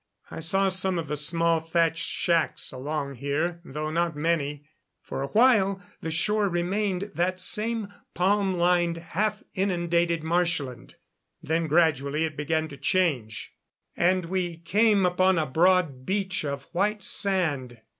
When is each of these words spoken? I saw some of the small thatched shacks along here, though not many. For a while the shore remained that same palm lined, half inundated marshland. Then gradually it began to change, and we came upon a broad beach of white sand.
I 0.31 0.39
saw 0.39 0.67
some 0.69 0.97
of 0.97 1.09
the 1.09 1.15
small 1.15 1.59
thatched 1.59 2.07
shacks 2.07 2.71
along 2.71 3.17
here, 3.17 3.61
though 3.63 3.91
not 3.91 4.15
many. 4.15 4.67
For 5.03 5.21
a 5.21 5.27
while 5.27 5.79
the 6.01 6.09
shore 6.09 6.49
remained 6.49 7.11
that 7.13 7.39
same 7.39 7.87
palm 8.15 8.55
lined, 8.55 8.97
half 8.97 9.43
inundated 9.53 10.23
marshland. 10.23 10.95
Then 11.43 11.67
gradually 11.67 12.23
it 12.23 12.35
began 12.35 12.67
to 12.69 12.77
change, 12.77 13.53
and 13.95 14.25
we 14.25 14.57
came 14.57 15.05
upon 15.05 15.37
a 15.37 15.45
broad 15.45 16.03
beach 16.03 16.43
of 16.45 16.63
white 16.73 17.03
sand. 17.03 17.79